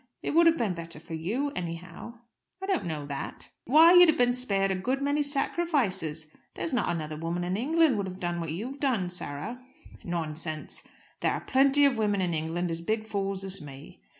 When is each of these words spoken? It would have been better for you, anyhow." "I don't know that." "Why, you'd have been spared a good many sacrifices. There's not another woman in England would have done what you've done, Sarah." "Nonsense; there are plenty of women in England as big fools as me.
It 0.23 0.31
would 0.31 0.47
have 0.47 0.57
been 0.57 0.73
better 0.73 0.99
for 0.99 1.13
you, 1.13 1.51
anyhow." 1.51 2.15
"I 2.59 2.65
don't 2.65 2.85
know 2.85 3.05
that." 3.05 3.51
"Why, 3.65 3.93
you'd 3.93 4.09
have 4.09 4.17
been 4.17 4.33
spared 4.33 4.71
a 4.71 4.75
good 4.75 4.99
many 5.03 5.21
sacrifices. 5.21 6.33
There's 6.55 6.73
not 6.73 6.89
another 6.89 7.15
woman 7.17 7.43
in 7.43 7.55
England 7.55 7.97
would 7.97 8.07
have 8.07 8.19
done 8.19 8.39
what 8.39 8.51
you've 8.51 8.79
done, 8.79 9.09
Sarah." 9.11 9.61
"Nonsense; 10.03 10.83
there 11.19 11.33
are 11.33 11.41
plenty 11.41 11.85
of 11.85 11.99
women 11.99 12.19
in 12.19 12.33
England 12.33 12.71
as 12.71 12.81
big 12.81 13.05
fools 13.05 13.43
as 13.43 13.61
me. 13.61 13.99